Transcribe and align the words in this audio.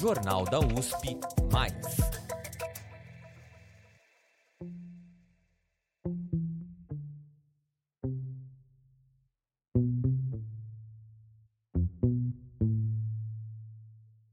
Jornal 0.00 0.46
da 0.46 0.58
USP 0.58 1.14
Mais. 1.52 1.76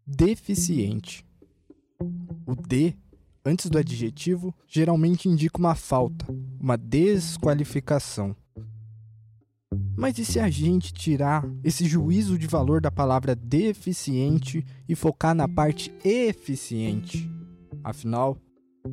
Deficiente. 0.06 1.26
O 2.46 2.56
D, 2.56 2.96
antes 3.44 3.70
do 3.70 3.78
adjetivo, 3.78 4.56
geralmente 4.66 5.28
indica 5.28 5.60
uma 5.60 5.76
falta, 5.76 6.26
uma 6.58 6.78
desqualificação. 6.78 8.34
Mas 9.98 10.20
e 10.20 10.24
se 10.24 10.40
a 10.40 10.48
gente 10.48 10.94
tirar 10.94 11.44
esse 11.64 11.88
juízo 11.88 12.38
de 12.38 12.46
valor 12.46 12.80
da 12.80 12.92
palavra 12.92 13.36
deficiente 13.36 14.64
e 14.88 14.94
focar 14.94 15.34
na 15.34 15.48
parte 15.48 15.92
eficiente? 16.06 17.28
Afinal, 17.84 18.38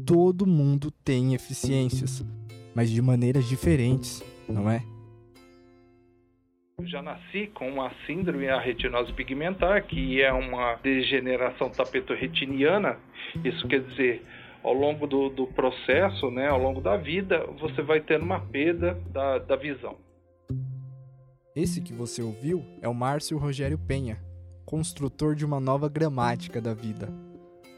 todo 0.07 0.47
mundo 0.47 0.91
tem 1.05 1.35
eficiências, 1.35 2.25
mas 2.75 2.91
de 2.91 3.03
maneiras 3.03 3.47
diferentes, 3.47 4.23
não 4.49 4.71
é? 4.71 4.83
Eu 6.79 6.87
já 6.87 7.03
nasci 7.03 7.49
com 7.49 7.83
a 7.83 7.91
síndrome 8.07 8.49
a 8.49 8.59
retinose 8.59 9.13
pigmentar, 9.13 9.87
que 9.87 10.23
é 10.23 10.33
uma 10.33 10.77
degeneração 10.77 11.69
tapetorretiniana. 11.69 12.97
Isso 13.45 13.69
quer 13.69 13.83
dizer, 13.83 14.23
ao 14.63 14.73
longo 14.73 15.07
do, 15.07 15.29
do, 15.29 15.47
processo, 15.49 16.31
né, 16.31 16.49
ao 16.49 16.59
longo 16.59 16.81
da 16.81 16.97
vida, 16.97 17.47
você 17.61 17.83
vai 17.83 18.01
tendo 18.01 18.25
uma 18.25 18.41
perda 18.41 18.99
da, 19.13 19.39
da 19.39 19.55
visão. 19.55 19.99
Esse 21.55 21.81
que 21.81 21.93
você 21.93 22.21
ouviu 22.21 22.65
é 22.83 22.89
o 22.89 22.95
Márcio 22.95 23.39
Rogério 23.39 23.79
Penha, 23.79 24.21
construtor 24.67 25.37
de 25.37 25.45
uma 25.45 25.61
nova 25.61 25.89
gramática 25.89 26.61
da 26.61 26.75
vida. 26.75 27.09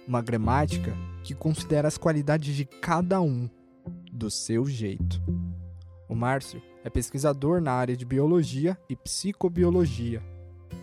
Uma 0.09 0.23
gramática 0.23 0.97
que 1.23 1.35
considera 1.35 1.87
as 1.87 1.99
qualidades 1.99 2.57
de 2.57 2.65
cada 2.65 3.21
um, 3.21 3.51
do 4.11 4.31
seu 4.31 4.65
jeito. 4.65 5.21
O 6.09 6.15
Márcio 6.15 6.63
é 6.83 6.89
pesquisador 6.89 7.61
na 7.61 7.73
área 7.73 7.95
de 7.95 8.07
biologia 8.07 8.79
e 8.89 8.97
psicobiologia. 8.97 10.23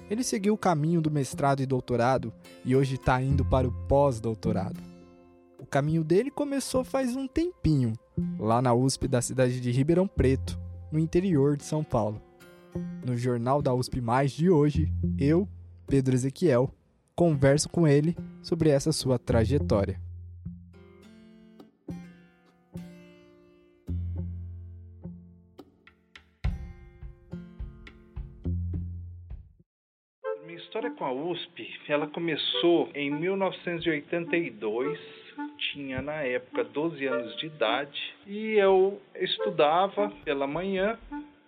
Ele 0.07 0.23
seguiu 0.23 0.53
o 0.53 0.57
caminho 0.57 1.01
do 1.01 1.09
mestrado 1.09 1.63
e 1.63 1.65
doutorado 1.65 2.31
e 2.63 2.75
hoje 2.75 2.93
está 2.93 3.19
indo 3.19 3.43
para 3.43 3.67
o 3.67 3.71
pós-doutorado. 3.87 4.79
O 5.57 5.65
caminho 5.65 6.03
dele 6.03 6.29
começou 6.29 6.83
faz 6.83 7.15
um 7.15 7.27
tempinho, 7.27 7.93
lá 8.37 8.61
na 8.61 8.71
USP 8.71 9.07
da 9.07 9.19
cidade 9.19 9.59
de 9.59 9.71
Ribeirão 9.71 10.07
Preto, 10.07 10.59
no 10.91 10.99
interior 10.99 11.57
de 11.57 11.63
São 11.63 11.83
Paulo. 11.83 12.21
No 13.05 13.17
Jornal 13.17 13.61
da 13.61 13.73
USP 13.73 14.01
Mais 14.01 14.31
de 14.31 14.49
hoje, 14.49 14.91
eu, 15.19 15.47
Pedro 15.87 16.13
Ezequiel, 16.13 16.71
converso 17.15 17.69
com 17.69 17.87
ele 17.87 18.15
sobre 18.41 18.69
essa 18.69 18.91
sua 18.91 19.19
trajetória. 19.19 19.99
Minha 30.45 30.57
história 30.57 30.91
com 30.91 31.05
a 31.05 31.11
USP, 31.11 31.67
ela 31.87 32.07
começou 32.07 32.89
em 32.95 33.11
1982 33.11 35.23
tinha 35.71 36.01
na 36.01 36.21
época 36.21 36.63
12 36.63 37.05
anos 37.05 37.35
de 37.37 37.47
idade 37.47 38.13
e 38.27 38.53
eu 38.53 39.01
estudava 39.15 40.11
pela 40.23 40.45
manhã 40.45 40.97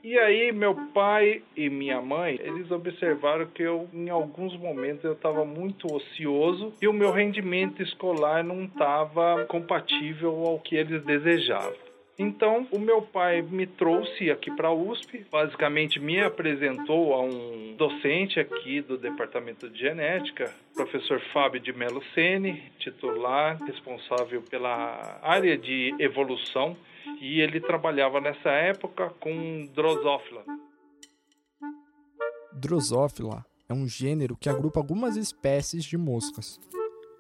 e 0.06 0.20
aí 0.20 0.52
meu 0.52 0.76
pai 0.94 1.42
e 1.58 1.68
minha 1.68 2.00
mãe, 2.00 2.40
eles 2.40 2.70
observaram 2.70 3.48
que 3.48 3.64
eu 3.64 3.90
em 3.92 4.08
alguns 4.08 4.56
momentos 4.56 5.04
eu 5.04 5.14
estava 5.14 5.44
muito 5.44 5.92
ocioso 5.92 6.72
e 6.80 6.88
o 6.88 6.94
meu 6.94 7.12
rendimento 7.12 7.82
escolar 7.82 8.44
não 8.44 8.66
estava 8.66 9.46
compatível 9.46 10.46
ao 10.46 10.60
que 10.60 10.76
eles 10.76 11.04
desejavam. 11.04 11.74
Então, 12.20 12.68
o 12.72 12.78
meu 12.78 13.02
pai 13.02 13.42
me 13.42 13.66
trouxe 13.66 14.30
aqui 14.30 14.52
para 14.52 14.68
a 14.68 14.74
USP, 14.74 15.26
basicamente 15.32 16.00
me 16.00 16.22
apresentou 16.22 17.16
a 17.16 17.22
um 17.22 17.74
docente 17.76 18.40
aqui 18.40 18.82
do 18.82 19.00
departamento 19.00 19.68
de 19.68 19.80
genética, 19.80 20.54
professor 20.76 21.20
Fábio 21.34 21.60
de 21.60 21.74
Melo 21.74 22.04
Sene, 22.14 22.62
titular, 22.78 23.58
responsável 23.64 24.44
pela 24.44 25.20
área 25.24 25.58
de 25.58 25.96
evolução 25.98 26.78
e 27.20 27.40
ele 27.42 27.60
trabalhava 27.60 28.20
nessa 28.20 28.50
época 28.50 29.10
com 29.20 29.68
Drosophila. 29.74 30.44
Drosophila 32.54 33.46
é 33.68 33.74
um 33.74 33.88
gênero 33.88 34.38
que 34.38 34.50
agrupa 34.50 34.80
algumas 34.80 35.18
espécies 35.18 35.84
de 35.84 35.98
moscas. 35.98 36.60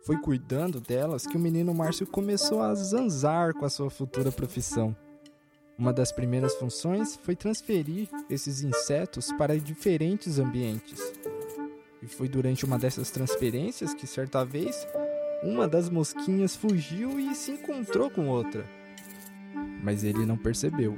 Foi 0.05 0.17
cuidando 0.17 0.79
delas 0.79 1.25
que 1.25 1.35
o 1.35 1.39
menino 1.39 1.73
Márcio 1.73 2.05
começou 2.05 2.61
a 2.61 2.73
zanzar 2.75 3.53
com 3.53 3.65
a 3.65 3.69
sua 3.69 3.89
futura 3.89 4.31
profissão. 4.31 4.95
Uma 5.77 5.91
das 5.91 6.11
primeiras 6.11 6.55
funções 6.55 7.15
foi 7.17 7.35
transferir 7.35 8.07
esses 8.29 8.61
insetos 8.61 9.31
para 9.33 9.59
diferentes 9.59 10.39
ambientes. 10.39 11.01
E 12.01 12.07
foi 12.07 12.29
durante 12.29 12.65
uma 12.65 12.77
dessas 12.77 13.09
transferências 13.09 13.93
que, 13.93 14.05
certa 14.05 14.45
vez, 14.45 14.87
uma 15.43 15.67
das 15.67 15.89
mosquinhas 15.89 16.55
fugiu 16.55 17.19
e 17.19 17.33
se 17.35 17.51
encontrou 17.51 18.09
com 18.09 18.29
outra 18.29 18.63
mas 19.85 20.03
ele 20.03 20.25
não 20.25 20.35
percebeu. 20.35 20.97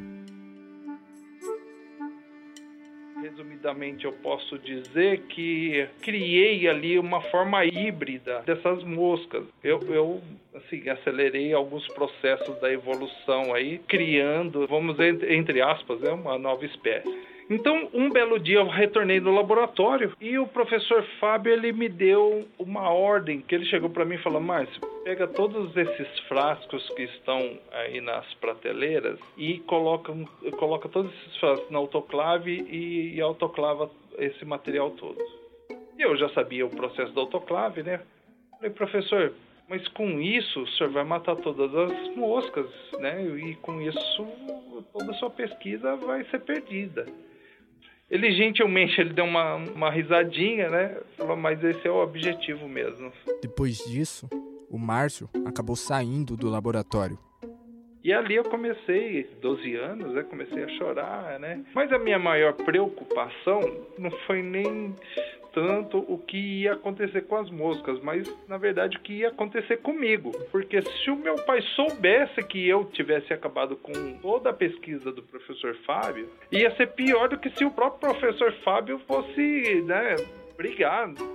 Resumidamente, 3.22 4.06
eu 4.06 4.14
posso 4.14 4.58
dizer 4.60 5.24
que 5.24 5.86
criei 6.02 6.70
ali 6.70 6.98
uma 6.98 7.20
forma 7.24 7.66
híbrida 7.66 8.42
dessas 8.46 8.82
moscas. 8.86 9.44
Eu, 9.62 9.82
eu 9.90 10.22
assim, 10.56 10.88
acelerei 10.88 11.52
alguns 11.52 11.86
processos 11.90 12.58
da 12.62 12.72
evolução 12.72 13.54
aí, 13.54 13.80
criando, 13.80 14.66
vamos 14.68 14.98
entre, 15.00 15.36
entre 15.36 15.62
aspas, 15.62 16.00
né, 16.00 16.12
uma 16.12 16.38
nova 16.38 16.66
espécie. 16.66 17.37
Então, 17.50 17.88
um 17.94 18.10
belo 18.10 18.38
dia 18.38 18.58
eu 18.58 18.68
retornei 18.68 19.22
no 19.22 19.34
laboratório 19.34 20.12
e 20.20 20.38
o 20.38 20.46
professor 20.48 21.02
Fábio 21.18 21.54
ele 21.54 21.72
me 21.72 21.88
deu 21.88 22.46
uma 22.60 22.90
ordem 22.90 23.40
que 23.40 23.56
ele 23.56 23.66
chegou 23.66 23.90
para 23.90 24.04
mim 24.04 24.16
e 24.16 24.22
falou: 24.22 24.42
"Márcio, 24.42 24.82
pega 25.06 25.26
todos 25.28 25.76
esses 25.78 26.20
frascos 26.28 26.90
que 26.90 27.04
estão 27.04 27.58
aí 27.72 28.02
nas 28.02 28.34
prateleiras 28.36 29.18
e 29.38 29.60
coloca 29.60 30.14
coloca 30.58 30.90
todos 30.90 31.10
esses 31.14 31.38
frascos 31.38 31.72
na 31.72 31.78
autoclave 31.78 32.66
e, 32.70 33.16
e 33.16 33.22
autoclava 33.22 33.90
esse 34.18 34.44
material 34.44 34.92
todo". 34.92 35.18
E 35.98 36.02
eu 36.02 36.18
já 36.18 36.28
sabia 36.30 36.66
o 36.66 36.70
processo 36.70 37.14
da 37.14 37.22
autoclave, 37.22 37.82
né? 37.82 38.02
Falei: 38.58 38.72
"Professor, 38.72 39.34
mas 39.70 39.88
com 39.90 40.20
isso 40.20 40.64
o 40.64 40.68
senhor 40.68 40.92
vai 40.92 41.06
matar 41.06 41.38
todas 41.38 41.74
as 41.74 42.14
moscas, 42.14 42.68
né? 43.00 43.24
E 43.24 43.56
com 43.56 43.82
isso 43.82 44.28
toda 44.92 45.12
a 45.12 45.16
sua 45.16 45.30
pesquisa 45.30 45.96
vai 45.96 46.26
ser 46.26 46.40
perdida. 46.42 47.06
Ele 48.10 48.32
gentilmente 48.32 49.00
ele 49.02 49.14
deu 49.14 49.26
uma, 49.26 49.56
uma 49.56 49.92
risadinha, 49.92 50.70
né? 50.70 50.98
Falou, 51.18 51.36
mas 51.36 51.62
esse 51.64 51.86
é 51.86 51.92
o 51.92 52.02
objetivo 52.02 52.68
mesmo. 52.68 53.12
Depois 53.42 53.78
disso, 53.86 54.30
o 54.70 54.78
Márcio 54.78 55.30
acabou 55.46 55.76
saindo 55.76 56.38
do 56.38 56.50
laboratório. 56.50 57.20
E 58.04 58.14
ali 58.14 58.36
eu 58.36 58.46
comecei, 58.46 59.30
12 59.42 59.76
anos, 59.76 60.14
né, 60.14 60.24
comecei 60.24 60.64
a 60.64 60.70
chorar, 60.78 61.38
né? 61.40 61.66
Mas 61.76 61.92
a 61.92 62.00
minha 62.00 62.18
maior 62.18 62.54
preocupação 62.54 63.60
não 63.98 64.10
foi 64.26 64.42
nem 64.42 64.96
tanto 65.58 66.06
o 66.08 66.20
que 66.20 66.38
ia 66.38 66.74
acontecer 66.74 67.24
com 67.24 67.36
as 67.36 67.50
moscas, 67.50 68.00
mas 68.04 68.32
na 68.48 68.60
verdade 68.60 68.96
o 68.96 69.00
que 69.00 69.14
ia 69.14 69.30
acontecer 69.30 69.78
comigo. 69.78 70.30
Porque 70.52 70.80
se 70.84 71.10
o 71.10 71.16
meu 71.16 71.36
pai 71.36 71.64
soubesse 71.76 72.44
que 72.44 72.68
eu 72.68 72.86
tivesse 72.86 73.34
acabado 73.34 73.76
com 73.76 73.92
toda 74.22 74.52
a 74.52 74.54
pesquisa 74.54 75.12
do 75.12 75.24
professor 75.24 75.76
Fábio, 75.84 76.30
ia 76.52 76.70
ser 76.76 76.94
pior 76.94 77.30
do 77.30 77.40
que 77.40 77.50
se 77.50 77.66
o 77.66 77.72
próprio 77.72 78.12
professor 78.12 78.54
Fábio 78.64 79.00
fosse, 79.08 79.82
né, 79.82 80.16
brigado. 80.56 81.28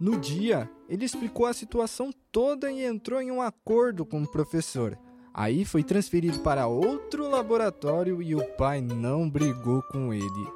No 0.00 0.18
dia, 0.18 0.66
ele 0.88 1.04
explicou 1.04 1.44
a 1.44 1.52
situação 1.52 2.10
toda 2.32 2.72
e 2.72 2.82
entrou 2.82 3.20
em 3.20 3.30
um 3.30 3.42
acordo 3.42 4.06
com 4.06 4.22
o 4.22 4.30
professor. 4.30 4.98
Aí 5.34 5.66
foi 5.66 5.82
transferido 5.82 6.40
para 6.40 6.66
outro 6.66 7.28
laboratório 7.28 8.22
e 8.22 8.34
o 8.34 8.42
pai 8.56 8.80
não 8.80 9.28
brigou 9.28 9.82
com 9.82 10.14
ele. 10.14 10.48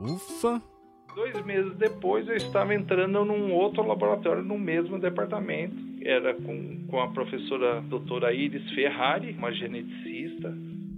Ufa! 0.00 0.75
Dois 1.16 1.46
meses 1.46 1.74
depois 1.78 2.28
eu 2.28 2.36
estava 2.36 2.74
entrando 2.74 3.24
num 3.24 3.50
outro 3.54 3.82
laboratório 3.82 4.42
no 4.42 4.58
mesmo 4.58 4.98
departamento. 4.98 5.74
Era 6.04 6.34
com, 6.34 6.76
com 6.86 7.00
a 7.00 7.08
professora 7.08 7.80
doutora 7.88 8.34
Iris 8.34 8.70
Ferrari, 8.72 9.34
uma 9.38 9.50
geneticista. 9.50 10.54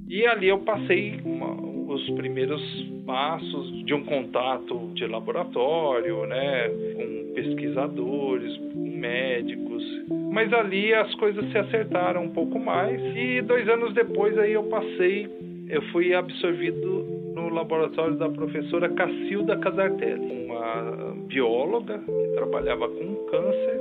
E 0.09 0.27
ali 0.27 0.49
eu 0.49 0.59
passei 0.59 1.21
uma, 1.25 1.55
os 1.55 2.11
primeiros 2.17 2.61
passos 3.07 3.85
de 3.85 3.95
um 3.95 4.05
contato 4.05 4.91
de 4.95 5.07
laboratório, 5.07 6.27
né, 6.27 6.69
com 6.69 7.35
pesquisadores, 7.35 8.57
com 8.57 8.91
médicos. 8.99 9.85
Mas 10.33 10.53
ali 10.53 10.93
as 10.95 11.15
coisas 11.15 11.49
se 11.53 11.59
acertaram 11.59 12.25
um 12.25 12.31
pouco 12.31 12.59
mais 12.59 13.01
e 13.17 13.41
dois 13.43 13.69
anos 13.69 13.95
depois 13.95 14.37
aí 14.37 14.53
eu 14.53 14.65
passei, 14.65 15.29
eu 15.69 15.83
fui 15.93 16.13
absorvido 16.13 17.18
no 17.39 17.49
laboratório 17.51 18.17
da 18.17 18.29
professora 18.29 18.89
Cacilda 18.89 19.57
Casartelli, 19.59 20.45
uma 20.45 21.15
bióloga 21.29 21.99
que 21.99 22.29
trabalhava 22.35 22.89
com 22.89 23.15
câncer 23.31 23.81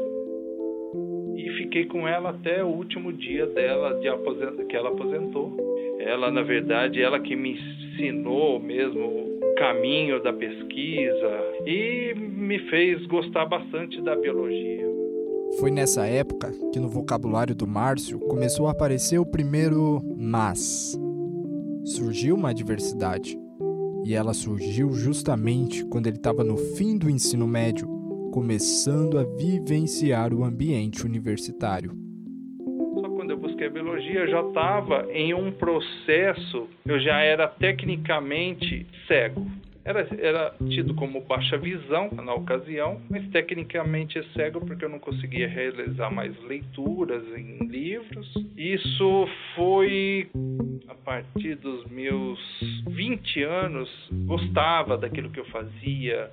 e 1.36 1.50
fiquei 1.57 1.86
com 1.86 2.07
ela 2.07 2.30
até 2.30 2.63
o 2.63 2.68
último 2.68 3.12
dia 3.12 3.48
dela 3.48 4.00
de 4.00 4.65
que 4.65 4.75
ela 4.75 4.89
aposentou. 4.89 5.57
Ela, 6.00 6.30
na 6.30 6.44
verdade, 6.44 7.01
ela 7.01 7.19
que 7.19 7.36
me 7.36 7.57
ensinou 7.57 8.59
mesmo 8.59 9.01
o 9.01 9.56
caminho 9.56 10.21
da 10.21 10.31
pesquisa 10.31 11.42
e 11.65 12.13
me 12.15 12.60
fez 12.69 13.03
gostar 13.07 13.45
bastante 13.48 14.00
da 14.03 14.15
biologia. 14.15 14.86
Foi 15.60 15.71
nessa 15.71 16.06
época 16.06 16.51
que 16.71 16.80
no 16.80 16.88
vocabulário 16.88 17.56
do 17.56 17.65
Márcio 17.65 18.19
começou 18.19 18.68
a 18.68 18.71
aparecer 18.71 19.18
o 19.18 19.25
primeiro 19.25 20.00
mas. 20.15 20.95
Surgiu 21.83 22.36
uma 22.36 22.50
adversidade. 22.50 23.47
E 24.06 24.14
ela 24.14 24.34
surgiu 24.34 24.92
justamente 24.94 25.86
quando 25.86 26.08
ele 26.08 26.18
estava 26.18 26.44
no 26.44 26.58
fim 26.58 26.98
do 26.98 27.10
ensino 27.10 27.48
médio, 27.48 27.88
começando 28.32 29.18
a 29.18 29.24
vivenciar 29.24 30.34
o 30.34 30.44
ambiente 30.44 31.06
universitário. 31.06 31.92
Só 33.02 33.10
quando 33.10 33.32
eu 33.32 33.38
busquei 33.38 33.68
a 33.68 33.70
biologia, 33.70 34.22
eu 34.22 34.30
já 34.30 34.42
estava 34.42 35.08
em 35.12 35.34
um 35.34 35.52
processo, 35.52 36.68
eu 36.86 37.00
já 37.00 37.20
era 37.20 37.48
tecnicamente 37.48 38.86
cego. 39.08 39.46
Era, 39.88 40.06
era 40.19 40.54
tido 40.69 40.94
como 40.95 41.22
baixa 41.22 41.57
visão 41.57 42.10
na 42.12 42.34
ocasião, 42.34 43.00
mas 43.10 43.25
tecnicamente 43.30 44.19
é 44.19 44.24
cego 44.34 44.60
porque 44.60 44.84
eu 44.84 44.89
não 44.89 45.00
conseguia 45.00 45.48
realizar 45.48 46.12
mais 46.12 46.38
leituras 46.44 47.24
em 47.38 47.66
livros. 47.68 48.30
Isso 48.57 49.30
foi 49.56 50.30
a 50.89 50.94
partir 50.94 51.56
dos 51.56 51.86
meus 51.89 52.38
20 52.86 53.44
anos, 53.44 53.89
gostava 54.25 54.98
daquilo 54.98 55.30
que 55.30 55.39
eu 55.39 55.45
fazia, 55.45 56.31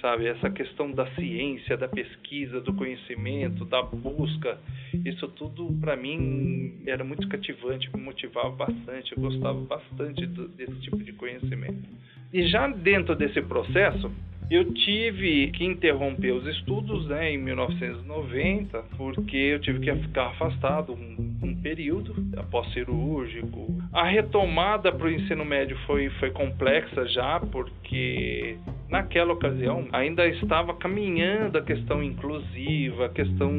sabe? 0.00 0.28
Essa 0.28 0.48
questão 0.48 0.92
da 0.92 1.04
ciência, 1.16 1.76
da 1.76 1.88
pesquisa, 1.88 2.60
do 2.60 2.72
conhecimento, 2.74 3.64
da 3.64 3.82
busca, 3.82 4.56
isso 5.04 5.26
tudo 5.26 5.66
para 5.80 5.96
mim 5.96 6.80
era 6.86 7.02
muito 7.02 7.28
cativante, 7.28 7.90
me 7.92 8.00
motivava 8.00 8.50
bastante, 8.50 9.16
eu 9.16 9.20
gostava 9.20 9.60
bastante 9.62 10.24
desse 10.26 10.80
tipo 10.82 10.98
de 10.98 11.12
conhecimento. 11.14 12.04
E 12.34 12.48
já 12.48 12.66
dentro 12.66 13.14
desse 13.14 13.40
processo, 13.42 14.10
eu 14.50 14.74
tive 14.74 15.52
que 15.52 15.64
interromper 15.64 16.32
os 16.32 16.44
estudos 16.48 17.06
né, 17.06 17.30
em 17.30 17.38
1990, 17.38 18.82
porque 18.96 19.36
eu 19.36 19.60
tive 19.60 19.78
que 19.78 19.94
ficar 20.02 20.30
afastado 20.30 20.94
um, 20.94 21.36
um 21.40 21.54
período 21.62 22.12
após 22.36 22.72
cirúrgico. 22.72 23.68
A 23.92 24.04
retomada 24.08 24.90
para 24.90 25.06
o 25.06 25.10
ensino 25.12 25.44
médio 25.44 25.78
foi, 25.86 26.10
foi 26.18 26.32
complexa 26.32 27.06
já, 27.06 27.38
porque 27.38 28.58
naquela 28.90 29.32
ocasião 29.32 29.86
ainda 29.92 30.26
estava 30.26 30.74
caminhando 30.74 31.58
a 31.58 31.62
questão 31.62 32.02
inclusiva, 32.02 33.06
a 33.06 33.10
questão 33.10 33.52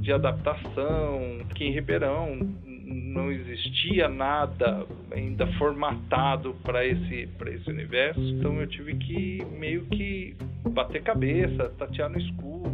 de 0.00 0.10
adaptação. 0.10 1.42
Aqui 1.50 1.64
em 1.64 1.72
Ribeirão 1.72 2.71
não 3.12 3.30
existia 3.30 4.08
nada 4.08 4.86
ainda 5.10 5.46
formatado 5.58 6.54
para 6.62 6.84
esse 6.86 7.28
esse 7.46 7.70
universo. 7.70 8.20
Então 8.20 8.58
eu 8.58 8.66
tive 8.66 8.94
que 8.96 9.44
meio 9.58 9.84
que 9.86 10.34
bater 10.70 11.02
cabeça, 11.02 11.68
tatear 11.78 12.08
no 12.08 12.18
escuro. 12.18 12.72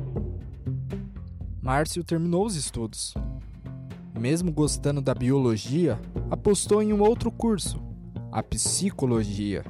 Márcio 1.60 2.04
terminou 2.04 2.46
os 2.46 2.54
estudos. 2.54 3.14
Mesmo 4.18 4.52
gostando 4.52 5.02
da 5.02 5.14
biologia, 5.14 5.98
apostou 6.30 6.82
em 6.82 6.92
um 6.92 7.02
outro 7.02 7.30
curso, 7.30 7.82
a 8.32 8.42
psicologia. 8.42 9.64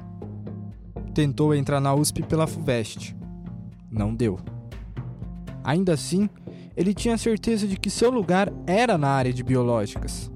Tentou 1.13 1.53
entrar 1.53 1.79
na 1.79 1.93
USP 1.93 2.23
pela 2.23 2.47
FUVEST. 2.47 3.15
Não 3.91 4.13
deu. 4.13 4.39
Ainda 5.63 5.93
assim, 5.93 6.29
ele 6.75 6.93
tinha 6.93 7.17
certeza 7.17 7.67
de 7.67 7.77
que 7.77 7.89
seu 7.89 8.09
lugar 8.09 8.51
era 8.65 8.97
na 8.97 9.09
área 9.09 9.33
de 9.33 9.43
biológicas 9.43 10.31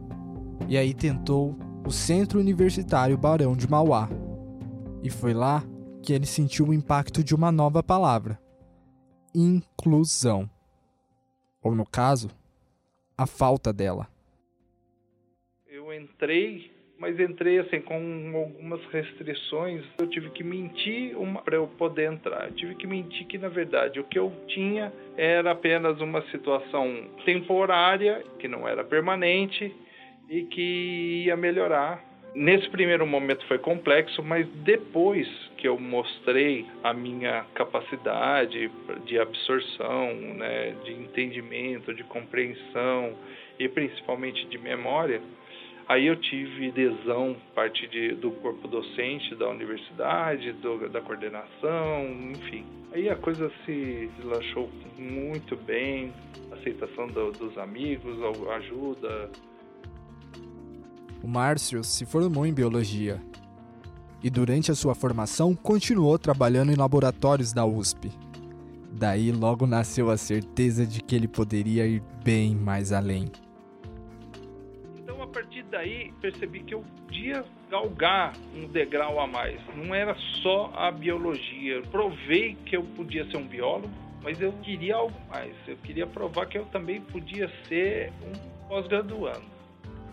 e 0.67 0.77
aí 0.77 0.93
tentou 0.93 1.57
o 1.85 1.91
Centro 1.91 2.39
Universitário 2.39 3.17
Barão 3.17 3.55
de 3.55 3.69
Mauá. 3.69 4.09
E 5.03 5.09
foi 5.09 5.33
lá 5.33 5.63
que 6.01 6.13
ele 6.13 6.25
sentiu 6.25 6.67
o 6.67 6.73
impacto 6.73 7.23
de 7.23 7.35
uma 7.35 7.51
nova 7.51 7.83
palavra: 7.83 8.39
inclusão. 9.35 10.49
Ou 11.61 11.75
no 11.75 11.85
caso, 11.85 12.29
a 13.17 13.25
falta 13.25 13.71
dela. 13.73 14.07
Eu 15.67 15.93
entrei, 15.93 16.71
mas 16.97 17.19
entrei 17.19 17.59
assim 17.59 17.81
com 17.81 17.95
algumas 18.35 18.83
restrições. 18.85 19.83
Eu 19.99 20.07
tive 20.07 20.29
que 20.31 20.43
mentir 20.43 21.15
para 21.43 21.55
eu 21.55 21.67
poder 21.67 22.11
entrar. 22.11 22.47
Eu 22.47 22.55
tive 22.55 22.75
que 22.75 22.87
mentir 22.87 23.27
que 23.27 23.37
na 23.37 23.49
verdade 23.49 23.99
o 23.99 24.03
que 24.05 24.19
eu 24.19 24.31
tinha 24.47 24.93
era 25.17 25.51
apenas 25.51 25.99
uma 25.99 26.21
situação 26.31 27.09
temporária, 27.25 28.23
que 28.39 28.47
não 28.47 28.67
era 28.67 28.83
permanente 28.83 29.73
e 30.33 30.45
que 30.45 31.25
ia 31.27 31.37
melhorar. 31.37 32.03
Nesse 32.33 32.67
primeiro 32.69 33.05
momento 33.05 33.45
foi 33.45 33.59
complexo, 33.59 34.23
mas 34.23 34.47
depois 34.65 35.27
que 35.57 35.67
eu 35.67 35.79
mostrei 35.79 36.65
a 36.83 36.91
minha 36.91 37.45
capacidade 37.53 38.71
de 39.05 39.19
absorção, 39.19 40.15
né, 40.35 40.73
de 40.83 40.93
entendimento, 40.93 41.93
de 41.93 42.03
compreensão 42.05 43.13
e 43.59 43.69
principalmente 43.69 44.47
de 44.47 44.57
memória, 44.57 45.21
aí 45.87 46.07
eu 46.07 46.15
tive 46.15 46.69
adesão 46.69 47.37
parte 47.53 47.87
de, 47.87 48.15
do 48.15 48.31
corpo 48.31 48.67
docente 48.67 49.35
da 49.35 49.47
universidade, 49.47 50.51
do, 50.53 50.89
da 50.89 50.99
coordenação, 50.99 52.07
enfim. 52.31 52.65
Aí 52.91 53.07
a 53.07 53.15
coisa 53.15 53.51
se 53.63 54.09
deslanchou 54.17 54.67
muito 54.97 55.55
bem, 55.55 56.11
aceitação 56.51 57.05
do, 57.05 57.31
dos 57.31 57.55
amigos, 57.59 58.17
ajuda, 58.55 59.29
o 61.23 61.27
Márcio 61.27 61.85
se 61.85 62.05
formou 62.05 62.45
em 62.45 62.53
biologia 62.53 63.17
e, 64.21 64.29
durante 64.29 64.69
a 64.71 64.75
sua 64.75 64.93
formação, 64.93 65.55
continuou 65.55 66.19
trabalhando 66.19 66.73
em 66.73 66.75
laboratórios 66.75 67.53
da 67.53 67.65
USP. 67.65 68.11
Daí 68.91 69.31
logo 69.31 69.65
nasceu 69.65 70.09
a 70.09 70.17
certeza 70.17 70.85
de 70.85 71.01
que 71.01 71.15
ele 71.15 71.27
poderia 71.29 71.87
ir 71.87 72.03
bem 72.23 72.53
mais 72.53 72.91
além. 72.91 73.31
Então, 74.97 75.21
a 75.23 75.27
partir 75.27 75.63
daí, 75.71 76.11
percebi 76.19 76.59
que 76.59 76.73
eu 76.73 76.83
podia 76.97 77.45
galgar 77.71 78.33
um 78.53 78.67
degrau 78.67 79.17
a 79.21 79.25
mais. 79.25 79.61
Não 79.77 79.95
era 79.95 80.15
só 80.41 80.73
a 80.75 80.91
biologia. 80.91 81.81
Provei 81.83 82.55
que 82.65 82.75
eu 82.75 82.83
podia 82.83 83.25
ser 83.31 83.37
um 83.37 83.47
biólogo, 83.47 83.89
mas 84.21 84.41
eu 84.41 84.51
queria 84.61 84.97
algo 84.97 85.17
mais. 85.29 85.55
Eu 85.67 85.77
queria 85.77 86.05
provar 86.05 86.47
que 86.47 86.57
eu 86.57 86.65
também 86.65 86.99
podia 86.99 87.49
ser 87.67 88.11
um 88.21 88.67
pós-graduando 88.67 89.52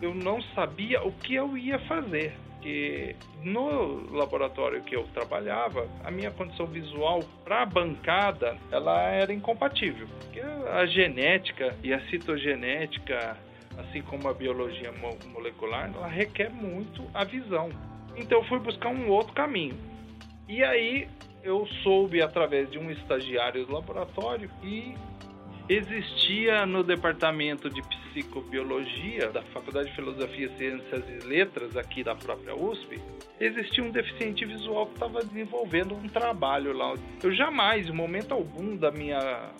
eu 0.00 0.14
não 0.14 0.40
sabia 0.54 1.02
o 1.02 1.12
que 1.12 1.35
eu 1.35 1.57
ia 1.57 1.78
fazer. 1.80 2.35
Porque 2.61 3.16
no 3.42 4.12
laboratório 4.14 4.83
que 4.83 4.95
eu 4.95 5.04
trabalhava, 5.14 5.88
a 6.04 6.11
minha 6.11 6.30
condição 6.30 6.66
visual 6.66 7.21
para 7.42 7.62
a 7.62 7.66
bancada 7.66 8.57
ela 8.71 9.00
era 9.02 9.33
incompatível. 9.33 10.07
Porque 10.21 10.40
a 10.40 10.85
genética 10.85 11.75
e 11.83 11.92
a 11.92 12.00
citogenética, 12.09 13.37
assim 13.78 14.02
como 14.02 14.28
a 14.28 14.35
biologia 14.35 14.92
molecular, 15.33 15.90
ela 15.95 16.07
requer 16.07 16.50
muito 16.50 17.02
a 17.14 17.25
visão. 17.25 17.71
Então 18.14 18.40
eu 18.40 18.45
fui 18.45 18.59
buscar 18.59 18.90
um 18.90 19.09
outro 19.09 19.33
caminho. 19.33 19.78
E 20.47 20.62
aí 20.62 21.09
eu 21.42 21.66
soube 21.83 22.21
através 22.21 22.71
de 22.71 22.78
um 22.78 22.90
estagiário 22.90 23.64
do 23.64 23.73
laboratório 23.73 24.50
e 24.62 24.95
existia 25.71 26.67
no 26.67 26.83
departamento 26.83 27.71
de 27.71 27.81
psicobiologia 27.81 29.31
da 29.31 29.41
Faculdade 29.41 29.89
de 29.89 29.95
Filosofia, 29.95 30.50
Ciências 30.59 31.05
e 31.09 31.25
Letras 31.25 31.77
aqui 31.77 32.03
da 32.03 32.17
própria 32.17 32.57
USP, 32.57 33.00
existia 33.39 33.85
um 33.85 33.91
deficiente 33.91 34.45
visual 34.45 34.87
que 34.87 34.95
estava 34.95 35.23
desenvolvendo 35.23 35.95
um 35.95 36.09
trabalho 36.09 36.73
lá. 36.73 36.95
Eu 37.23 37.33
jamais, 37.33 37.87
em 37.87 37.93
momento 37.93 38.35
algum 38.35 38.77
da 38.77 38.91
minha 38.91 39.53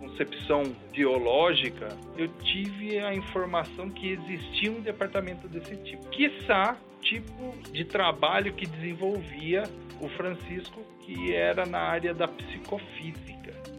concepção 0.00 0.64
biológica, 0.92 1.96
eu 2.18 2.26
tive 2.38 2.98
a 2.98 3.14
informação 3.14 3.88
que 3.88 4.10
existia 4.10 4.72
um 4.72 4.80
departamento 4.80 5.46
desse 5.46 5.76
tipo. 5.76 6.08
Quiçá, 6.08 6.76
tipo 7.00 7.54
de 7.70 7.84
trabalho 7.84 8.52
que 8.52 8.66
desenvolvia 8.66 9.62
o 10.00 10.08
Francisco, 10.08 10.82
que 11.02 11.32
era 11.32 11.64
na 11.64 11.78
área 11.78 12.12
da 12.12 12.26
psicofísica. 12.26 13.73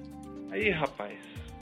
Aí, 0.51 0.69
rapaz, 0.69 1.17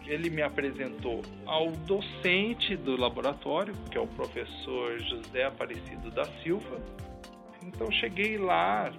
ele 0.06 0.30
me 0.30 0.42
apresentou 0.42 1.22
ao 1.46 1.72
docente 1.72 2.76
do 2.76 2.98
laboratório, 2.98 3.74
que 3.90 3.98
é 3.98 4.02
o 4.02 4.08
professor 4.08 5.00
José 5.00 5.46
Aparecido 5.46 6.12
da 6.12 6.26
Silva. 6.44 6.82
Então 7.64 7.90
cheguei 7.92 8.38
lá, 8.38 8.92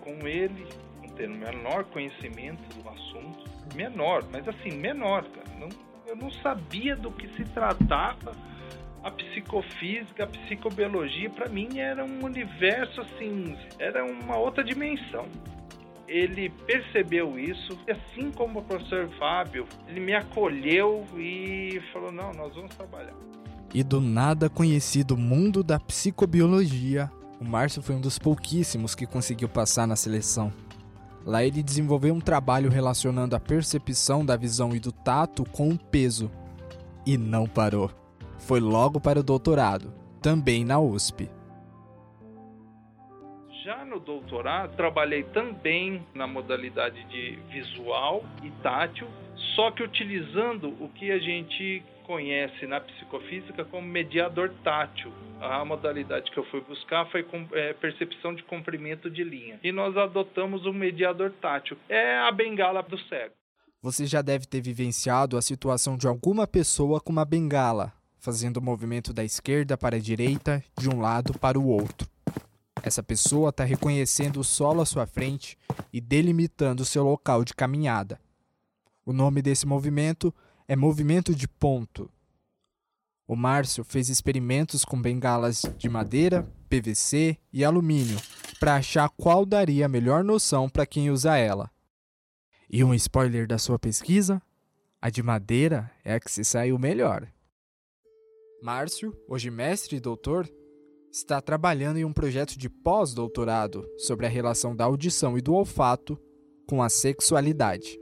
com 0.00 0.26
ele, 0.26 0.66
não 1.00 1.08
tendo 1.14 1.34
menor 1.34 1.84
conhecimento 1.84 2.62
do 2.76 2.88
assunto, 2.88 3.44
menor, 3.74 4.24
mas 4.30 4.46
assim, 4.48 4.72
menor, 4.72 5.24
cara. 5.24 5.48
Não, 5.58 5.68
eu 6.06 6.16
não 6.16 6.30
sabia 6.42 6.96
do 6.96 7.10
que 7.10 7.28
se 7.36 7.44
tratava 7.52 8.32
a 9.02 9.10
psicofísica, 9.10 10.24
a 10.24 10.26
psicobiologia, 10.26 11.30
para 11.30 11.48
mim 11.48 11.78
era 11.78 12.04
um 12.04 12.24
universo 12.24 13.00
assim, 13.00 13.56
era 13.78 14.04
uma 14.04 14.36
outra 14.36 14.62
dimensão. 14.62 15.26
Ele 16.10 16.50
percebeu 16.66 17.38
isso, 17.38 17.78
e 17.86 17.92
assim 17.92 18.32
como 18.32 18.58
o 18.58 18.62
professor 18.64 19.08
Fábio, 19.16 19.64
ele 19.86 20.00
me 20.00 20.12
acolheu 20.12 21.06
e 21.16 21.80
falou: 21.92 22.10
não, 22.10 22.32
nós 22.32 22.52
vamos 22.52 22.74
trabalhar. 22.74 23.14
E 23.72 23.84
do 23.84 24.00
nada 24.00 24.50
conhecido 24.50 25.16
mundo 25.16 25.62
da 25.62 25.78
psicobiologia, 25.78 27.08
o 27.40 27.44
Márcio 27.44 27.80
foi 27.80 27.94
um 27.94 28.00
dos 28.00 28.18
pouquíssimos 28.18 28.96
que 28.96 29.06
conseguiu 29.06 29.48
passar 29.48 29.86
na 29.86 29.94
seleção. 29.94 30.52
Lá 31.24 31.44
ele 31.44 31.62
desenvolveu 31.62 32.12
um 32.12 32.20
trabalho 32.20 32.68
relacionando 32.68 33.36
a 33.36 33.40
percepção 33.40 34.26
da 34.26 34.36
visão 34.36 34.74
e 34.74 34.80
do 34.80 34.90
tato 34.90 35.44
com 35.44 35.68
o 35.68 35.78
peso. 35.78 36.28
E 37.06 37.16
não 37.16 37.46
parou. 37.46 37.90
Foi 38.38 38.58
logo 38.58 38.98
para 38.98 39.20
o 39.20 39.22
doutorado, 39.22 39.92
também 40.20 40.64
na 40.64 40.80
USP. 40.80 41.30
Já 43.64 43.84
no 43.84 44.00
doutorado, 44.00 44.74
trabalhei 44.74 45.22
também 45.22 46.06
na 46.14 46.26
modalidade 46.26 47.04
de 47.04 47.38
visual 47.50 48.24
e 48.42 48.50
tátil, 48.62 49.06
só 49.54 49.70
que 49.70 49.82
utilizando 49.82 50.68
o 50.82 50.88
que 50.88 51.10
a 51.10 51.18
gente 51.18 51.82
conhece 52.06 52.66
na 52.66 52.80
psicofísica 52.80 53.64
como 53.64 53.86
mediador 53.86 54.50
tátil. 54.64 55.12
A 55.40 55.62
modalidade 55.64 56.30
que 56.30 56.38
eu 56.38 56.44
fui 56.44 56.60
buscar 56.62 57.04
foi 57.10 57.22
com, 57.22 57.46
é, 57.52 57.74
percepção 57.74 58.34
de 58.34 58.42
comprimento 58.44 59.10
de 59.10 59.22
linha. 59.22 59.60
E 59.62 59.70
nós 59.70 59.96
adotamos 59.96 60.64
o 60.64 60.72
mediador 60.72 61.30
tátil. 61.40 61.76
É 61.88 62.18
a 62.18 62.32
bengala 62.32 62.82
do 62.82 62.98
cego. 62.98 63.34
Você 63.82 64.06
já 64.06 64.22
deve 64.22 64.46
ter 64.46 64.60
vivenciado 64.62 65.36
a 65.36 65.42
situação 65.42 65.96
de 65.96 66.06
alguma 66.06 66.46
pessoa 66.46 67.00
com 67.00 67.12
uma 67.12 67.24
bengala, 67.24 67.92
fazendo 68.18 68.56
o 68.56 68.62
movimento 68.62 69.12
da 69.12 69.24
esquerda 69.24 69.76
para 69.76 69.96
a 69.96 70.00
direita, 70.00 70.62
de 70.78 70.88
um 70.88 71.00
lado 71.00 71.38
para 71.38 71.58
o 71.58 71.66
outro. 71.66 72.08
Essa 72.82 73.02
pessoa 73.02 73.50
está 73.50 73.64
reconhecendo 73.64 74.40
o 74.40 74.44
solo 74.44 74.80
à 74.80 74.86
sua 74.86 75.06
frente 75.06 75.58
e 75.92 76.00
delimitando 76.00 76.84
seu 76.84 77.04
local 77.04 77.44
de 77.44 77.54
caminhada. 77.54 78.20
O 79.04 79.12
nome 79.12 79.42
desse 79.42 79.66
movimento 79.66 80.34
é 80.66 80.74
movimento 80.74 81.34
de 81.34 81.46
ponto. 81.46 82.10
O 83.26 83.36
Márcio 83.36 83.84
fez 83.84 84.08
experimentos 84.08 84.84
com 84.84 85.00
bengalas 85.00 85.62
de 85.76 85.88
madeira, 85.88 86.46
PVC 86.68 87.36
e 87.52 87.64
alumínio 87.64 88.18
para 88.58 88.76
achar 88.76 89.08
qual 89.08 89.46
daria 89.46 89.86
a 89.86 89.88
melhor 89.88 90.22
noção 90.22 90.68
para 90.68 90.84
quem 90.84 91.10
usa 91.10 91.36
ela. 91.36 91.70
E 92.68 92.84
um 92.84 92.94
spoiler 92.94 93.46
da 93.46 93.56
sua 93.56 93.78
pesquisa? 93.78 94.40
A 95.00 95.08
de 95.08 95.22
madeira 95.22 95.90
é 96.04 96.14
a 96.14 96.20
que 96.20 96.30
se 96.30 96.44
saiu 96.44 96.78
melhor. 96.78 97.26
Márcio, 98.62 99.16
hoje 99.26 99.50
mestre 99.50 99.96
e 99.96 100.00
doutor, 100.00 100.46
está 101.10 101.40
trabalhando 101.40 101.98
em 101.98 102.04
um 102.04 102.12
projeto 102.12 102.56
de 102.56 102.70
pós-doutorado 102.70 103.84
sobre 103.98 104.26
a 104.26 104.28
relação 104.28 104.76
da 104.76 104.84
audição 104.84 105.36
e 105.36 105.40
do 105.40 105.54
olfato 105.54 106.18
com 106.66 106.80
a 106.80 106.88
sexualidade. 106.88 107.98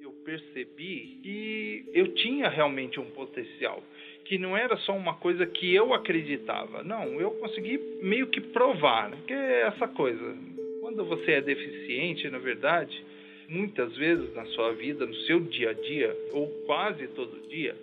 Eu 0.00 0.12
percebi 0.24 1.18
que 1.22 1.90
eu 1.92 2.14
tinha 2.14 2.48
realmente 2.48 3.00
um 3.00 3.10
potencial, 3.10 3.82
que 4.24 4.38
não 4.38 4.56
era 4.56 4.76
só 4.78 4.96
uma 4.96 5.16
coisa 5.16 5.44
que 5.44 5.74
eu 5.74 5.92
acreditava. 5.92 6.84
Não, 6.84 7.20
eu 7.20 7.32
consegui 7.32 7.78
meio 8.00 8.28
que 8.28 8.40
provar, 8.40 9.10
né? 9.10 9.18
que 9.26 9.32
é 9.32 9.62
essa 9.62 9.88
coisa. 9.88 10.36
Quando 10.80 11.04
você 11.04 11.32
é 11.32 11.40
deficiente, 11.40 12.30
na 12.30 12.38
verdade, 12.38 13.04
muitas 13.48 13.96
vezes 13.96 14.32
na 14.34 14.46
sua 14.46 14.72
vida, 14.72 15.04
no 15.04 15.14
seu 15.26 15.40
dia 15.40 15.70
a 15.70 15.72
dia, 15.72 16.16
ou 16.32 16.46
quase 16.64 17.08
todo 17.08 17.48
dia, 17.48 17.76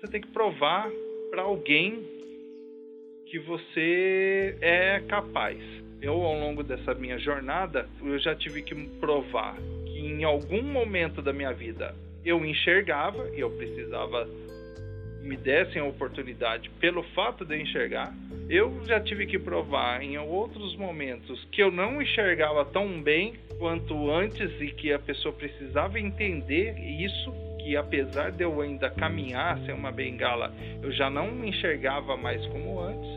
você 0.00 0.10
tem 0.10 0.22
que 0.22 0.28
provar 0.28 0.90
para 1.30 1.42
alguém 1.42 2.16
que 3.26 3.38
você 3.38 4.56
é 4.60 5.00
capaz. 5.08 5.58
Eu, 6.00 6.14
ao 6.14 6.38
longo 6.38 6.62
dessa 6.62 6.94
minha 6.94 7.18
jornada, 7.18 7.88
eu 8.02 8.18
já 8.18 8.34
tive 8.34 8.62
que 8.62 8.74
provar 9.00 9.56
que 9.84 9.98
em 9.98 10.24
algum 10.24 10.62
momento 10.62 11.20
da 11.20 11.32
minha 11.32 11.52
vida 11.52 11.94
eu 12.24 12.44
enxergava 12.44 13.28
e 13.34 13.40
eu 13.40 13.50
precisava 13.50 14.28
me 15.22 15.36
dessem 15.36 15.82
a 15.82 15.84
oportunidade 15.84 16.70
pelo 16.78 17.02
fato 17.14 17.44
de 17.44 17.56
eu 17.56 17.60
enxergar. 17.60 18.14
Eu 18.48 18.80
já 18.86 19.00
tive 19.00 19.26
que 19.26 19.38
provar 19.38 20.00
em 20.00 20.16
outros 20.16 20.76
momentos 20.76 21.44
que 21.50 21.60
eu 21.60 21.72
não 21.72 22.00
enxergava 22.00 22.64
tão 22.64 23.02
bem 23.02 23.34
quanto 23.58 24.08
antes 24.10 24.52
e 24.60 24.68
que 24.68 24.92
a 24.92 24.98
pessoa 25.00 25.34
precisava 25.34 25.98
entender 25.98 26.78
isso 26.78 27.32
que 27.66 27.76
apesar 27.76 28.30
de 28.30 28.44
eu 28.44 28.60
ainda 28.60 28.88
caminhar 28.88 29.58
sem 29.66 29.74
uma 29.74 29.90
bengala, 29.90 30.54
eu 30.80 30.92
já 30.92 31.10
não 31.10 31.32
me 31.32 31.48
enxergava 31.48 32.16
mais 32.16 32.46
como 32.46 32.78
antes. 32.78 33.15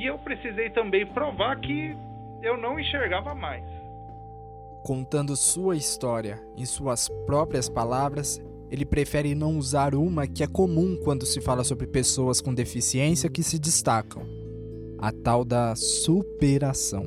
E 0.00 0.06
eu 0.06 0.16
precisei 0.16 0.70
também 0.70 1.04
provar 1.04 1.60
que 1.60 1.94
eu 2.42 2.56
não 2.56 2.80
enxergava 2.80 3.34
mais. 3.34 3.62
Contando 4.82 5.36
sua 5.36 5.76
história 5.76 6.40
em 6.56 6.64
suas 6.64 7.06
próprias 7.26 7.68
palavras, 7.68 8.42
ele 8.70 8.86
prefere 8.86 9.34
não 9.34 9.58
usar 9.58 9.94
uma 9.94 10.26
que 10.26 10.42
é 10.42 10.46
comum 10.46 10.98
quando 11.04 11.26
se 11.26 11.38
fala 11.42 11.62
sobre 11.64 11.86
pessoas 11.86 12.40
com 12.40 12.54
deficiência 12.54 13.28
que 13.28 13.42
se 13.42 13.58
destacam: 13.58 14.22
a 14.98 15.12
tal 15.12 15.44
da 15.44 15.76
superação. 15.76 17.04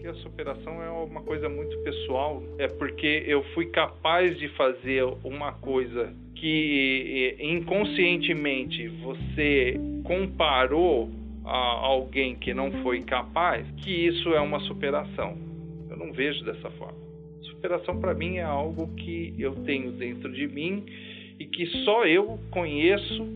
Que 0.00 0.06
a 0.06 0.14
superação 0.14 0.82
é 0.82 0.88
uma 0.88 1.20
coisa 1.20 1.46
muito 1.46 1.76
pessoal, 1.80 2.42
é 2.56 2.68
porque 2.68 3.22
eu 3.26 3.44
fui 3.52 3.66
capaz 3.66 4.38
de 4.38 4.48
fazer 4.56 5.04
uma 5.22 5.52
coisa 5.52 6.10
que 6.36 7.36
inconscientemente 7.38 8.88
você 8.88 9.78
comparou 10.04 11.10
a 11.44 11.86
alguém 11.86 12.36
que 12.36 12.54
não 12.54 12.70
foi 12.82 13.02
capaz, 13.02 13.66
que 13.78 13.90
isso 13.90 14.30
é 14.30 14.40
uma 14.40 14.60
superação. 14.60 15.36
Eu 15.90 15.96
não 15.96 16.12
vejo 16.12 16.44
dessa 16.44 16.70
forma. 16.70 16.98
Superação 17.42 17.98
para 18.00 18.14
mim 18.14 18.36
é 18.36 18.42
algo 18.42 18.88
que 18.94 19.34
eu 19.38 19.54
tenho 19.64 19.92
dentro 19.92 20.32
de 20.32 20.46
mim 20.46 20.84
e 21.38 21.46
que 21.46 21.66
só 21.84 22.06
eu 22.06 22.38
conheço 22.50 23.26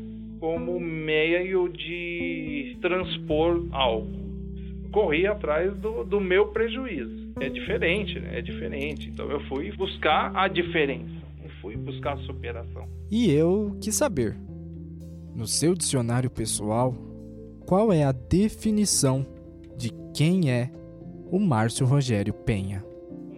como 0.40 0.78
meio 0.78 1.68
de 1.68 2.76
transpor 2.80 3.66
algo. 3.72 4.26
Corri 4.92 5.26
atrás 5.26 5.76
do, 5.76 6.04
do 6.04 6.20
meu 6.20 6.48
prejuízo 6.48 7.26
é 7.40 7.48
diferente, 7.48 8.18
né? 8.18 8.38
É 8.38 8.42
diferente. 8.42 9.08
Então 9.08 9.30
eu 9.30 9.40
fui 9.46 9.70
buscar 9.72 10.34
a 10.34 10.48
diferença, 10.48 11.12
não 11.40 11.48
fui 11.60 11.76
buscar 11.76 12.14
a 12.14 12.16
superação. 12.18 12.88
E 13.10 13.30
eu 13.30 13.76
quis 13.80 13.94
saber, 13.94 14.36
no 15.34 15.46
seu 15.46 15.74
dicionário 15.74 16.30
pessoal, 16.30 16.94
qual 17.66 17.92
é 17.92 18.04
a 18.04 18.12
definição 18.12 19.26
de 19.76 19.90
quem 20.14 20.50
é 20.50 20.70
o 21.30 21.40
Márcio 21.40 21.84
Rogério 21.84 22.32
Penha? 22.32 22.84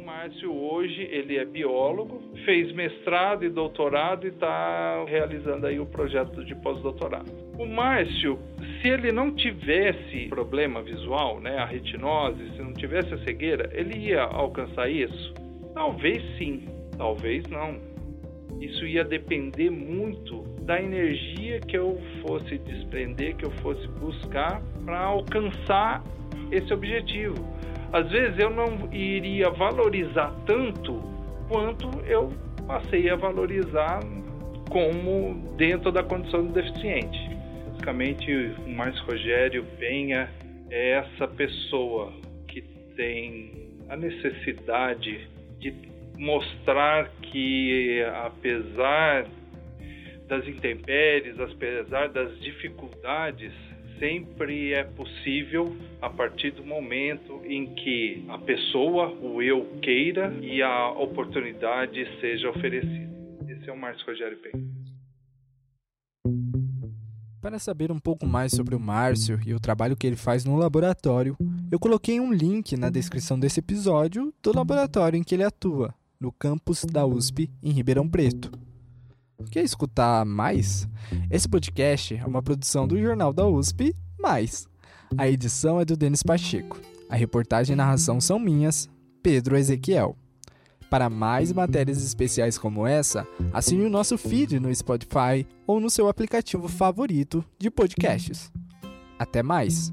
Márcio 0.05 0.55
hoje 0.55 1.09
ele 1.11 1.39
é 1.39 1.45
biólogo, 1.47 2.21
fez 2.45 2.71
mestrado 2.73 3.45
e 3.45 3.49
doutorado 3.49 4.27
e 4.27 4.29
está 4.29 5.03
realizando 5.07 5.67
aí 5.67 5.81
o 5.81 5.87
projeto 5.87 6.45
de 6.45 6.55
pós-doutorado. 6.57 7.33
O 7.59 7.65
Márcio, 7.65 8.39
se 8.83 8.89
ele 8.89 9.11
não 9.11 9.35
tivesse 9.35 10.29
problema 10.29 10.83
visual, 10.83 11.41
né, 11.41 11.57
a 11.57 11.65
retinose, 11.65 12.51
se 12.55 12.63
não 12.63 12.75
tivesse 12.75 13.15
a 13.15 13.25
cegueira, 13.25 13.71
ele 13.73 13.97
ia 13.97 14.23
alcançar 14.23 14.91
isso? 14.91 15.33
Talvez 15.73 16.23
sim, 16.37 16.65
talvez 16.99 17.45
não. 17.47 17.79
Isso 18.61 18.87
ia 18.87 19.05
depender 19.05 19.71
muito 19.71 20.45
da 20.69 20.81
energia 20.81 21.59
que 21.59 21.77
eu 21.77 22.01
fosse 22.23 22.59
desprender, 22.59 23.35
que 23.35 23.45
eu 23.45 23.51
fosse 23.63 23.89
buscar 23.89 24.63
para 24.85 25.01
alcançar 25.01 26.05
esse 26.53 26.73
objetivo 26.73 27.59
às 27.93 28.11
vezes 28.11 28.39
eu 28.39 28.51
não 28.51 28.93
iria 28.93 29.49
valorizar 29.51 30.35
tanto 30.45 31.01
quanto 31.49 31.89
eu 32.07 32.31
passei 32.67 33.09
a 33.09 33.17
valorizar 33.17 34.01
como 34.69 35.55
dentro 35.57 35.91
da 35.91 36.03
condição 36.03 36.47
do 36.47 36.53
deficiente. 36.53 37.19
Basicamente, 37.71 38.31
o 38.67 38.69
Márcio 38.69 39.03
Rogério 39.07 39.65
Penha 39.79 40.29
é 40.71 40.91
essa 40.91 41.27
pessoa 41.27 42.13
que 42.47 42.61
tem 42.95 43.71
a 43.89 43.97
necessidade 43.97 45.27
de 45.59 45.73
mostrar 46.19 47.11
que, 47.23 48.05
apesar 48.23 49.25
das 50.29 50.47
intempéries, 50.47 51.41
apesar 51.41 52.09
das 52.11 52.39
dificuldades, 52.41 53.53
sempre 53.99 54.73
é 54.75 54.85
possível 54.85 55.77
a 56.01 56.09
partir 56.09 56.53
do 56.53 56.65
momento 56.65 57.43
em 57.45 57.75
que 57.75 58.25
a 58.29 58.39
pessoa, 58.39 59.09
o 59.09 59.43
eu, 59.43 59.67
queira 59.83 60.33
e 60.41 60.63
a 60.63 60.91
oportunidade 60.91 62.07
seja 62.21 62.51
oferecida. 62.51 63.09
Esse 63.49 63.69
é 63.69 63.73
o 63.73 63.77
Márcio 63.77 64.07
Rogério 64.07 64.39
Penha. 64.39 64.69
Para 67.41 67.59
saber 67.59 67.91
um 67.91 67.99
pouco 67.99 68.27
mais 68.27 68.53
sobre 68.53 68.75
o 68.75 68.81
Márcio 68.81 69.41
e 69.47 69.55
o 69.55 69.61
trabalho 69.61 69.97
que 69.97 70.07
ele 70.07 70.17
faz 70.17 70.45
no 70.45 70.57
laboratório, 70.57 71.37
eu 71.71 71.79
coloquei 71.79 72.21
um 72.21 72.33
link 72.33 72.77
na 72.77 72.91
descrição 72.91 73.39
desse 73.39 73.61
episódio 73.61 74.33
do 74.43 74.55
laboratório 74.55 75.17
em 75.17 75.23
que 75.23 75.35
ele 75.35 75.45
atua, 75.45 75.95
no 76.21 76.31
campus 76.31 76.85
da 76.85 77.07
USP, 77.07 77.49
em 77.63 77.71
Ribeirão 77.71 78.09
Preto. 78.09 78.68
Quer 79.47 79.63
escutar 79.63 80.25
mais? 80.27 80.89
Esse 81.31 81.49
podcast 81.49 82.17
é 82.17 82.27
uma 82.27 82.43
produção 82.43 82.89
do 82.89 83.01
Jornal 83.01 83.33
da 83.33 83.47
USP, 83.47 83.95
mais. 84.19 84.67
A 85.17 85.29
edição 85.29 85.81
é 85.81 85.85
do 85.85 85.97
Denis 85.97 86.25
Pacheco. 86.25 86.79
A 87.09 87.15
reportagem 87.15 87.75
e 87.75 87.77
narração 87.77 88.21
são 88.21 88.39
minhas, 88.39 88.91
Pedro 89.23 89.57
Ezequiel. 89.57 90.17
Para 90.91 91.09
mais 91.09 91.53
matérias 91.53 92.03
especiais 92.03 92.59
como 92.59 92.87
essa, 92.87 93.27
assine 93.53 93.85
o 93.85 93.91
nosso 93.91 94.19
feed 94.19 94.59
no 94.59 94.75
Spotify 94.75 95.47
ou 95.67 95.79
no 95.79 95.89
seu 95.89 96.09
aplicativo 96.09 96.67
favorito 96.67 97.45
de 97.59 97.71
podcasts. 97.71 98.51
Até 99.19 99.43
mais! 99.43 99.93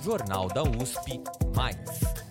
Jornal 0.00 0.48
da 0.48 0.62
USP 0.62 1.20
Mais. 1.56 2.23